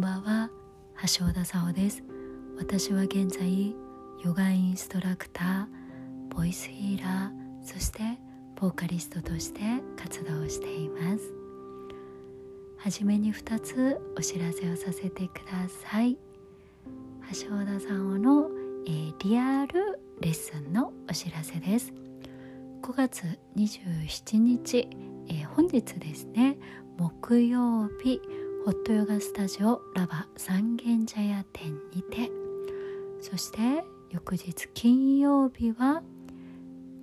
[0.00, 0.50] んばんは。
[1.18, 2.02] 橋尾田沙央です。
[2.56, 3.76] 私は現在
[4.24, 7.30] ヨガインストラクターボイスヒーラー
[7.62, 8.00] そして
[8.58, 9.60] ボーカリストとして
[10.02, 11.30] 活動しています。
[12.78, 16.16] はじめに2つお知らせをさせてください。
[17.38, 18.48] 橋尾田さんの、
[18.86, 21.92] えー、リアルレッスンのお知らせです。
[22.80, 24.88] 5月27日、
[25.28, 26.56] えー、本日ですね
[26.96, 28.22] 木曜日
[28.62, 32.30] ホットヨガスタジオラバ三軒茶屋店にて。
[33.22, 36.02] そして翌日金曜日は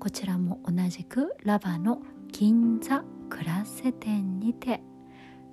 [0.00, 4.80] こちらも同じくラバの銀座クラッセ店にて。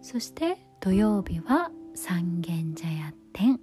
[0.01, 3.59] そして土曜日は三軒茶屋店。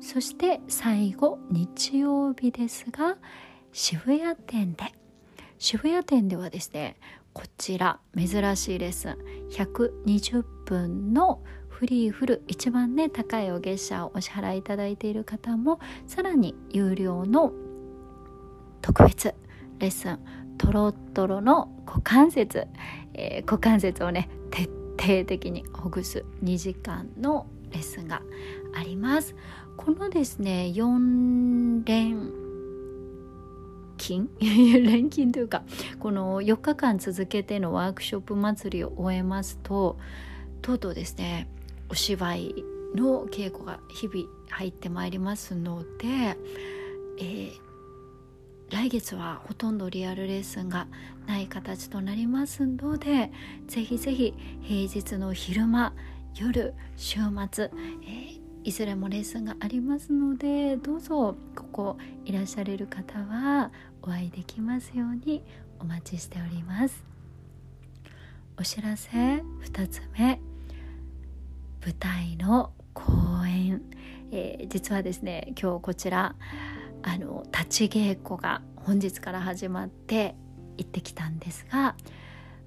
[0.00, 3.18] そして最後日曜日ですが
[3.72, 4.84] 渋谷店で。
[5.58, 6.96] 渋谷店ではですね
[7.34, 9.18] こちら珍しいレッスン。
[9.50, 11.42] 120分の
[11.74, 17.52] フリーフル一番ね高いお月謝をお支払いいただいている方もさらに有料の
[18.80, 19.34] 特別
[19.80, 20.20] レッスン
[20.56, 22.68] トロトロの股関節、
[23.14, 28.22] えー、股関節をね徹底的にほぐす2時間のレッスンが
[28.72, 29.34] あります。
[29.76, 32.30] このですね4連
[33.98, 34.28] 勤？
[34.40, 35.64] 連勤というか
[35.98, 39.98] この4日間続けてのワークショップ祭りを終えますと
[40.62, 41.48] とうとうですね
[41.94, 42.64] お芝居
[42.96, 46.36] の稽古が日々入ってまいりますので、
[47.20, 47.52] えー、
[48.68, 50.88] 来月はほとんどリアルレッスンが
[51.28, 53.30] ない形となりますので
[53.68, 55.94] ぜひぜひ平日の昼間
[56.34, 57.20] 夜週
[57.52, 57.70] 末、
[58.02, 63.70] えー、いずれもレッスンがありますのでどうぞここいらっしゃれる方は
[64.02, 65.44] お会いできますように
[65.78, 67.04] お待ちしております。
[68.58, 70.53] お知らせ2つ目。
[71.84, 73.12] 舞台の公
[73.46, 73.82] 演、
[74.32, 76.34] えー、実はですね今日こちら
[77.02, 80.34] あの立ち稽古が本日から始まって
[80.78, 81.94] 行ってきたんですが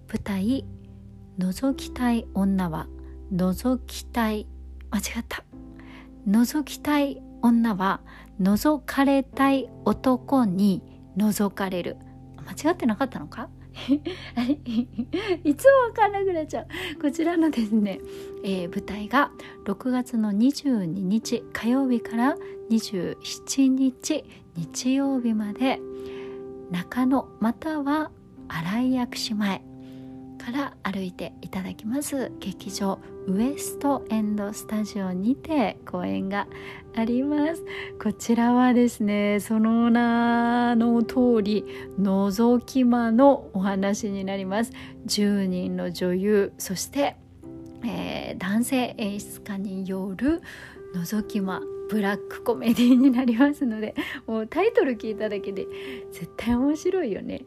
[0.08, 0.66] 舞台
[1.40, 2.88] 「覗きたい女は
[3.34, 4.46] 覗きたい」
[4.92, 5.44] 間違った
[6.30, 8.02] 「覗きたい女は
[8.40, 10.84] 覗かれたい男に
[11.18, 11.98] 覗かれる」
[12.62, 13.50] 間違ってなかったのか？
[15.44, 16.68] いつも分かんなくなっちゃう。
[17.02, 18.00] こちらのですね、
[18.44, 19.32] えー、舞台が
[19.66, 22.38] 6月の22日火曜日から
[22.70, 24.24] 27日
[24.56, 25.80] 日曜日まで。
[26.72, 28.12] 中野または
[28.50, 29.62] 新井薬師前
[30.38, 36.48] から歩いていただきます劇場ウエストエンドスタジオにて公演が
[36.96, 37.64] あります。
[38.02, 41.66] こちらはですねその名の通り
[42.00, 44.72] 覗き魔のお話になります。
[45.08, 47.18] 10人の女優そして、
[47.86, 50.42] えー、男性演出家による
[50.96, 53.94] 覗き魔ブラックコメディになりますので
[54.26, 55.68] もうタイトル聞いただけで
[56.14, 57.42] 絶対面白いよね。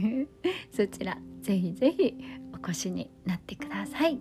[0.70, 2.14] そちらぜひぜひ
[2.52, 4.18] お越しになってください、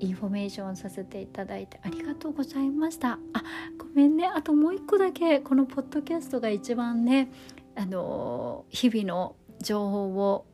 [0.00, 3.18] インフォメーションさせていただいてありがとうございました。
[3.32, 3.42] あ
[3.78, 4.26] ごめんね。
[4.26, 7.30] あともう一個だけこのポッドキャストが一番ね
[7.74, 10.46] あの、日々の情報を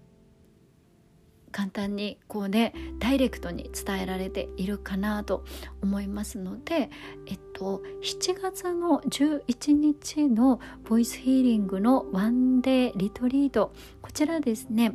[1.53, 5.45] 簡単にこうねダイレクトに伝えられているかなと
[5.83, 6.91] 思いますので、
[7.27, 14.95] えっと、7月の11日のボイスヒーリングのワンデーリトリートこちらですね。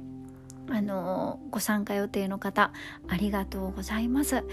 [0.69, 2.71] あのご参加予定の方
[3.07, 4.43] ありがとうございます、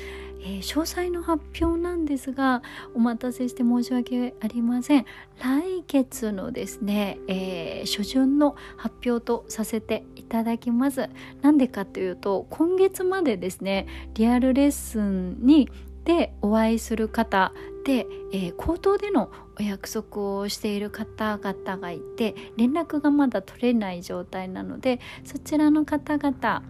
[0.40, 2.62] えー、詳細の発表なんですが
[2.94, 5.06] お待たせして申し訳ありません。
[5.40, 11.08] 来月のですね、えー、初旬の発表とさせていただきます。
[11.42, 15.68] なんでかというと今月までですねリアルレッスンに
[16.04, 17.52] でお会いする方
[17.84, 26.62] で、えー、口頭でのお約束をしている方々がいて連絡がまだ取れない状態なのでそちらの方々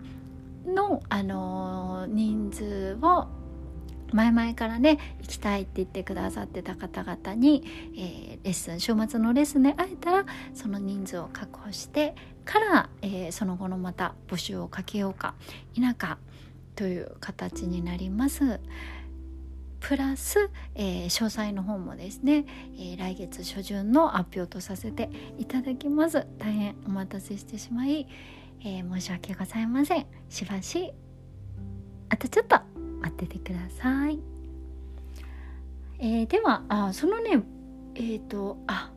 [0.67, 3.27] の、あのー、人数を
[4.13, 7.65] 前々からね行きたいって言ってくださってた方々に、
[7.97, 12.15] えー、レッスン週末のレッスンで会えたらその人数を確保して
[12.45, 15.35] から、えー、その後のまた募集をかけようか
[15.73, 16.19] 否か
[16.77, 18.61] という形になります。
[19.87, 22.47] プラス、えー、詳細の方もですね、
[22.79, 26.27] えー、来月初旬の発表とさせていただきます。
[26.39, 28.09] 大変お待たせしてしまい、
[28.65, 30.07] えー、申し訳ございません。
[30.31, 30.91] しばし
[32.09, 32.57] あとちょっと
[33.03, 34.21] 待っててください、
[35.99, 37.43] え、ではあそのね
[37.95, 38.91] えっ、とあ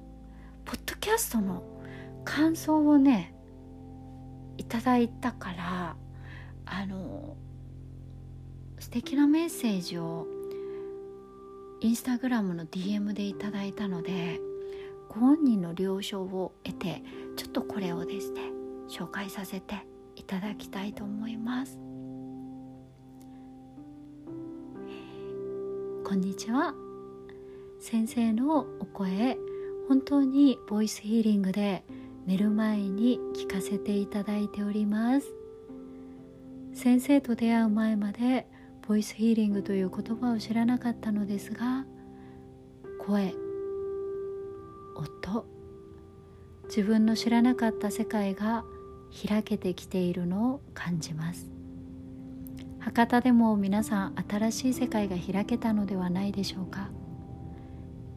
[0.63, 1.63] ポッドキャストの
[2.24, 3.36] 感想をね
[4.57, 5.95] いただいたから
[6.66, 7.36] あの
[8.80, 10.28] 素敵なメッセージを
[11.79, 14.39] インスタグラムの DM でいただいたので
[15.09, 17.03] ご本人の了承を得て
[17.35, 18.41] ちょっとこれをですね
[18.89, 19.75] 紹介させて
[20.15, 21.77] いただきたいと思います。
[26.03, 26.74] こんにちは。
[27.79, 29.38] 先生のお声
[29.88, 31.83] 本当にボイスヒーリングで
[32.25, 35.27] 寝る前に聞かせていただいております。
[36.74, 38.47] 先生と出会う前まで
[38.88, 41.86] ボイスヒーリングという言葉を知らなかったのですが
[43.00, 43.34] 声
[44.95, 45.45] 音
[46.68, 48.63] 自分の知らなかった世界が
[49.28, 51.50] 開けてきているのを感じます。
[52.80, 56.89] 博多でも皆さん新しい世界が開けたのではないでしょうか。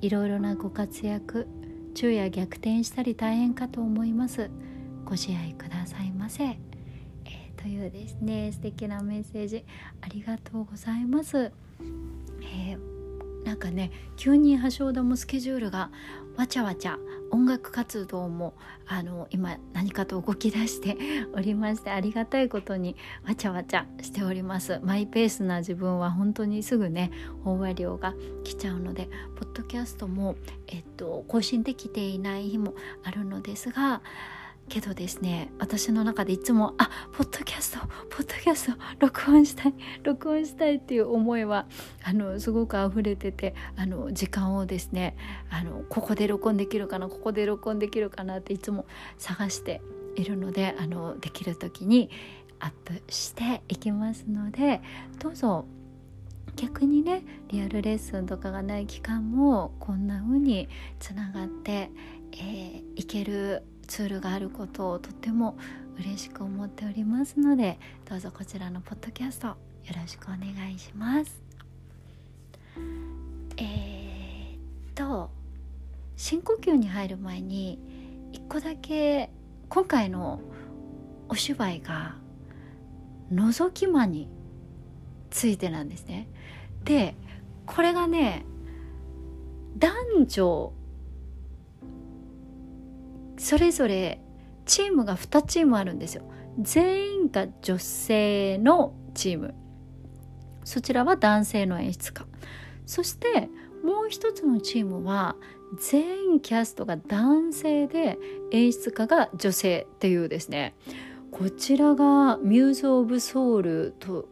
[0.00, 1.46] いろいろなご活躍
[1.94, 4.50] 昼夜逆転したり大変かと思います。
[5.04, 6.58] ご自愛くださいませ。
[7.60, 9.64] というですね素敵なメッセージ
[10.00, 11.52] ありがとうございます。
[12.42, 15.90] えー、なんかね急に橋田もスケジュールが
[16.36, 16.98] わちゃわちゃ
[17.30, 18.54] 音楽活動も
[18.86, 20.96] あの今何かと動き出して
[21.34, 22.96] おりましてありがたいことに
[23.26, 27.10] わちゃわちゃしておりますマイペースな自分は本当にすぐね
[27.44, 30.36] 飽和量が来ちゃうのでポッドキャストも、
[30.66, 32.74] えっと、更新できていない日も
[33.04, 34.00] あるのですが
[34.70, 39.74] けどですね私の中でいつもあポッドキャストポッドキャスト録音したい
[40.04, 41.66] 録音したいっていう思いは
[42.04, 45.16] あのすごく溢れててあの時間をですね
[45.50, 48.86] あのここで録音できるかなここで録音できるかなっていつも
[49.18, 49.82] 探して
[50.14, 52.08] いるのであのできる時に
[52.60, 54.80] アップしていきますので
[55.18, 55.66] どうぞ
[56.54, 60.68] 逆にねリアルレッスンとかがない期間もこんな風に
[61.00, 61.90] つながって、
[62.32, 65.58] えー、いけるツールがあることをとっても
[65.98, 67.76] 嬉しく思っておりますので
[68.08, 69.56] どうぞこちらのポッドキャストよ
[70.00, 71.42] ろしくお願いします。
[73.56, 75.30] えー、っと
[76.16, 77.80] 深呼吸に入る前に
[78.32, 79.28] 一個だけ
[79.68, 80.40] 今回の
[81.28, 82.14] お芝居が
[83.32, 84.28] 覗き魔に
[85.30, 86.28] ついてなんですね。
[86.84, 87.16] で
[87.66, 88.44] これがね
[89.76, 90.72] 男女
[93.40, 94.20] それぞれ
[94.66, 96.24] チームが2チームあるんですよ。
[96.60, 99.54] 全員が女性のチーム。
[100.62, 102.26] そちらは男性の演出家。
[102.84, 103.48] そして
[103.82, 105.36] もう一つのチームは
[105.80, 108.18] 全員キャストが男性で
[108.52, 110.74] 演出家が女性っていうですね。
[111.30, 114.28] こちらがミューズ・オブ・ソウルと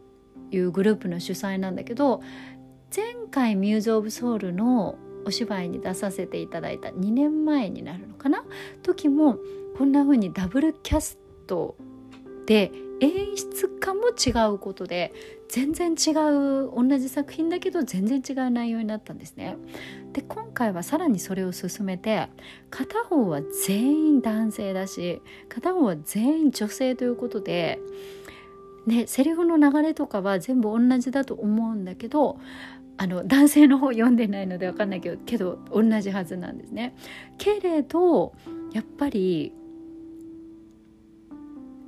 [0.51, 2.21] いうグループの主催なんだけど
[2.95, 8.43] 前回ミューズ・オブ・ソウルのお芝居に出させていただいた2年前になるのかな？
[8.83, 9.37] 時も
[9.77, 11.17] こんな風にダブルキャス
[11.47, 11.75] ト
[12.45, 12.71] で
[13.01, 15.13] 演出家も違うことで
[15.47, 19.55] 全然違う同じ作品だけど全然違う内容になったんですね。
[20.11, 22.27] で今回はさらにそれを進めて
[22.69, 27.79] 片方は全員男性だし片方は全員女性ということで、
[28.85, 32.39] ね、セリフの流れとかは全部同じだと思うんだけど
[33.01, 36.97] あの男性の方読んでないので分かんないけどけど同じはずなんですね。
[37.37, 38.33] けれど
[38.73, 39.53] やっぱり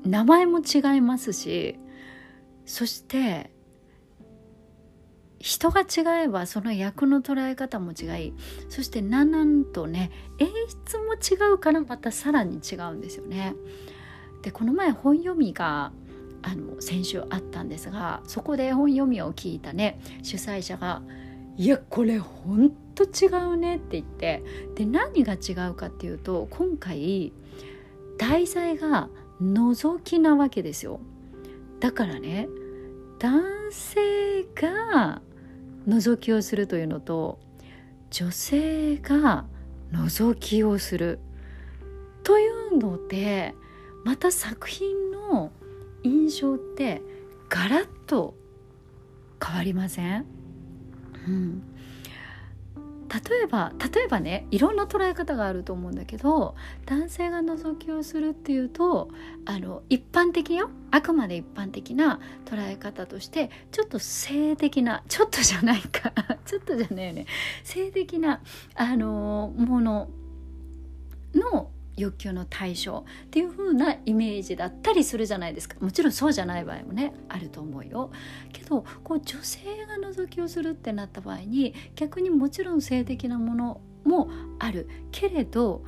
[0.06, 1.78] 名前も違いますし
[2.66, 3.52] そして
[5.40, 8.34] 人が違えばその役の捉え方も違い
[8.70, 10.48] そしてなんなんとね演
[10.88, 13.54] 出も違うからまたさらに違うんですよね。
[14.44, 15.92] でこの前本読みが
[16.44, 21.02] あの先週あったんですがそこで本読みを聞いたね主催者が
[21.58, 24.44] 「いやこれほんと違うね」って言って
[24.76, 27.32] で何が違うかっていうと今回
[28.18, 29.10] 題材が
[29.42, 31.00] 覗きなわけですよ。
[31.80, 32.48] だからね
[33.20, 35.22] 男性が
[35.88, 37.40] 覗きをするというのと
[38.12, 39.46] 女性が
[39.92, 41.20] 覗きをする
[42.24, 43.56] というので
[44.04, 45.52] また作品の
[46.04, 47.02] 印象って
[47.50, 48.34] ガラッと
[49.44, 50.26] 変わりません、
[51.28, 51.64] うん、
[53.12, 56.56] 例えば例えばねいろんな捉え方があると思うんだけど
[56.86, 59.10] 男性が覗きをするっていうと
[59.46, 66.14] あの一般的よあくまで一般的な捉え方としてちょっと性的なちょっとじゃないか
[66.46, 67.26] ちょっとじゃないよね。
[67.64, 68.42] 性的な
[68.76, 70.10] あのもの
[71.34, 75.76] の欲求の対象っていう風なイメージだったりするじゃないですか。
[75.80, 78.12] もちろんそうじゃない場合もねあると思うよ。
[78.54, 84.30] けどこう女性が覗きをするってなった場合に逆にもちろん性的なものも
[84.60, 84.88] ある。
[85.12, 85.84] けれど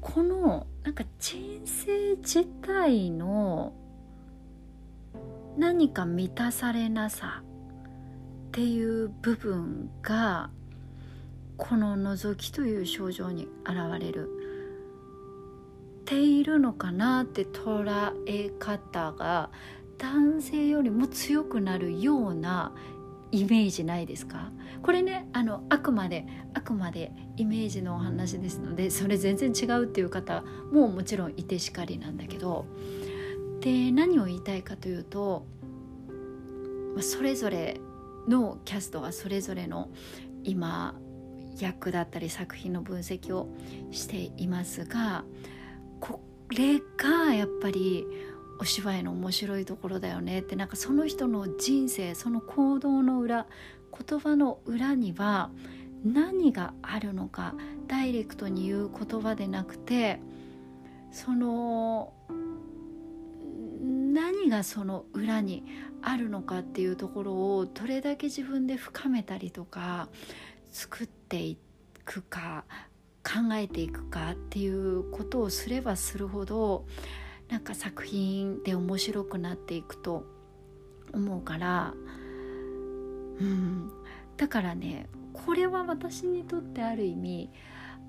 [0.00, 3.72] このなんか人生自体の
[5.56, 10.50] 何か満たされなさっていう部分が
[11.56, 14.43] この覗きという症状に現れる。
[16.04, 19.50] ているのかなって捉え方が
[19.98, 22.74] 男性よりも強くなるような
[23.30, 24.52] イメージないですか？
[24.82, 32.66] これねあのあくまであくまでイメージのお話ですのでそれ全然違うっていう方ももちろんいてしかりなんだけど
[33.60, 35.46] で何を言いたいかというと、
[37.00, 37.80] それぞれ
[38.28, 39.90] のキャストはそれぞれの
[40.42, 40.94] 今
[41.58, 43.48] 役だったり作品の分析を
[43.90, 45.24] していますが
[46.04, 46.20] こ
[46.50, 48.06] れがやっぱり
[48.58, 53.46] お芝居の面白いところだよねってなんかその人の人生その行動の裏
[54.06, 55.50] 言葉の裏には
[56.04, 57.54] 何があるのか
[57.88, 60.20] ダイレクトに言う言葉でなくて
[61.10, 62.12] その
[63.80, 65.64] 何がその裏に
[66.02, 70.08] あるのかっていうところをどれだけ自分で深めたりとか
[70.70, 71.56] 作ってい
[72.04, 72.64] くか
[73.24, 76.84] 考えていくかっていうことをすればするほど
[77.48, 80.24] なんか作品で面白くなっていくと
[81.12, 81.94] 思うから
[83.40, 83.90] うん。
[84.36, 87.50] だからねこれは私にとってある意味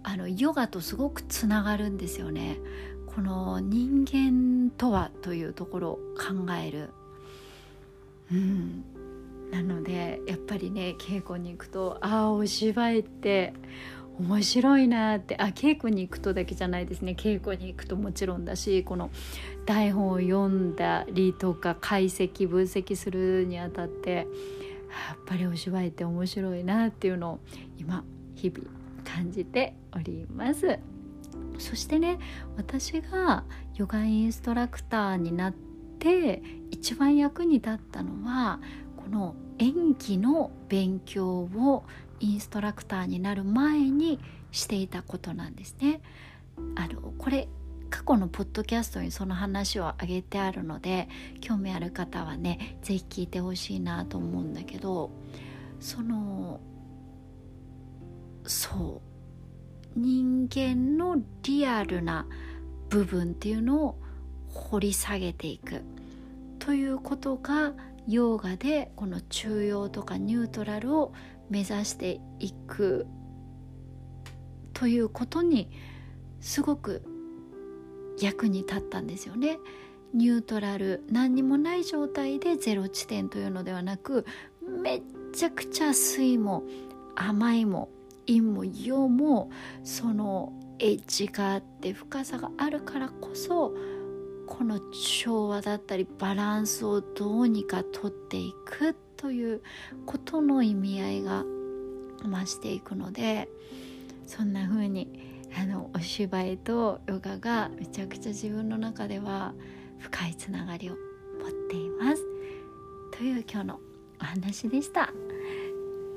[0.03, 2.59] あのヨガとすごくつながるんですよね。
[3.07, 6.91] この人間とはというところを考える。
[8.31, 8.83] うん。
[9.51, 13.53] なのでやっぱりね稽古に行くとああお芝居って
[14.19, 15.35] 面白いなって。
[15.37, 17.15] あ稽古に行くとだけじゃないですね。
[17.17, 19.09] 稽古に行くともちろんだしこの
[19.65, 24.25] 台本を読んだりとか解析分析するにあたってやっ
[25.25, 27.39] ぱりお芝居って面白いなっていうのを
[27.77, 28.03] 今
[28.35, 28.69] 日々
[29.03, 30.79] 感じております。
[31.57, 32.19] そしてね
[32.57, 33.43] 私が
[33.75, 35.53] ヨガインストラクターになっ
[35.99, 36.41] て
[36.71, 38.59] 一番役に立ったのは
[38.95, 41.83] この演技の勉強を
[42.19, 44.19] インストラクターになる前に
[44.51, 46.01] していたことなんですね。
[46.75, 47.47] あのこれ
[47.89, 51.07] 過去のポッドキャストにその話を挙げてあるので
[51.41, 55.11] 興味ある方はね是非聞いてほしいなと思うんだけど
[55.79, 56.59] その
[58.45, 59.01] そ
[59.95, 62.27] う人間のリアルな
[62.89, 63.99] 部分っていうのを
[64.49, 65.81] 掘り下げていく
[66.59, 67.73] ということが
[68.07, 71.13] ヨーガでこの中庸とかニュートラルを
[71.49, 73.07] 目指していく
[74.73, 75.69] ということに
[76.41, 77.03] すごく
[78.19, 79.59] 役に立ったんですよね。
[80.13, 84.25] ニュートラル何にもない状態でゼロ地点というのではなく
[84.81, 85.01] めっ
[85.33, 86.63] ちゃくちゃ水も
[87.15, 87.89] 甘いも
[88.25, 89.51] 陰も陽も
[89.83, 93.73] そのエッジがあって深さがあるからこそ
[94.47, 99.61] この調和だったりバランスをどうにかとっていくという
[100.05, 101.43] ことの意味合いが
[102.23, 103.49] 増していくので
[104.25, 105.07] そんな風に
[105.57, 109.53] あのお芝居とヨガがめちゃくちゃ自分の中では
[109.99, 112.21] 深いつながりを持っています。
[113.17, 113.79] という今日の
[114.19, 115.13] お話でした。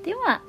[0.02, 0.42] では、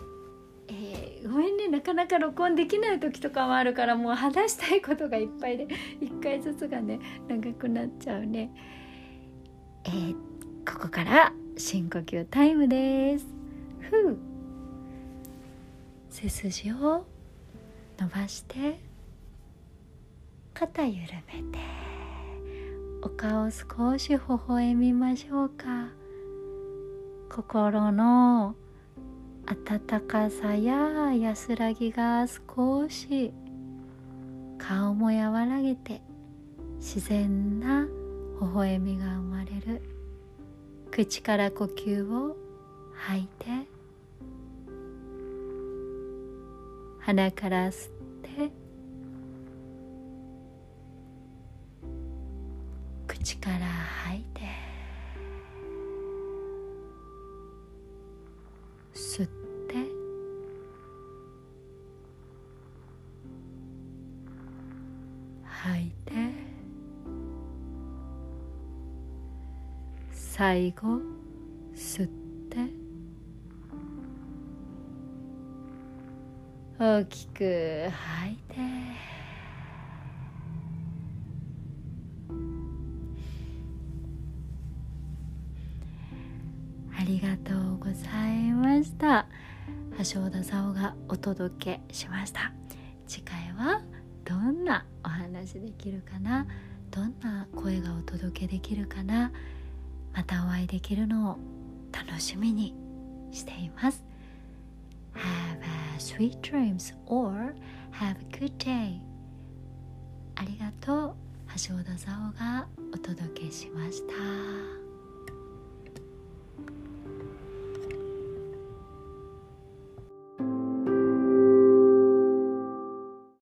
[0.72, 1.68] えー、ごめんね。
[1.68, 5.68] なかなか録音できない時とかもあるからもう話したいことがいっぱいで
[6.02, 8.52] 1回ずつがね長くなっちゃうね。
[9.86, 10.14] えー、
[10.72, 13.26] ここから深呼吸タイムです。
[13.80, 14.18] ふう。
[16.10, 17.06] 背筋を
[17.98, 18.80] 伸ばして
[20.54, 21.60] 肩緩めて
[23.02, 25.90] お顔少し微笑みましょうか。
[27.30, 28.56] 心の
[29.52, 33.34] 温かさや安らぎが少し
[34.60, 36.02] 顔も和らげて
[36.78, 37.88] 自然な
[38.40, 39.82] 微笑みが生まれる
[40.92, 42.38] 口から呼吸を
[42.94, 43.46] 吐いて
[47.00, 47.92] 鼻から吸っ
[48.22, 48.52] て
[53.08, 53.66] 口から
[54.06, 54.29] 吐いて
[70.40, 71.02] 最後
[71.76, 72.08] 吸っ
[72.50, 72.60] て。
[76.80, 78.56] 大きく吐いて。
[86.98, 87.94] ありがとうござ
[88.34, 89.28] いました。
[89.98, 92.54] 橋田沙央がお届けしました。
[93.06, 93.82] 次回は
[94.24, 96.48] どんなお話できるかな？
[96.92, 99.34] どんな声がお届けできるかな？
[100.14, 101.38] またお会いできるのを
[101.92, 102.76] 楽しみに
[103.32, 104.04] しています。
[105.14, 107.56] Have a sweet dreams or
[107.92, 109.00] have a good day.
[110.36, 111.16] ありがとう。
[111.68, 114.79] 橋尾田沙央がお届けしました。